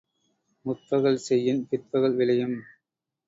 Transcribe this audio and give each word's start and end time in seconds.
முற்பகல் 0.65 1.17
செய்யின் 1.17 1.67
பிற்பகல் 1.69 2.15
விளையும். 2.15 2.57